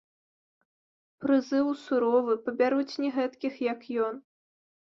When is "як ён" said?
3.71-4.15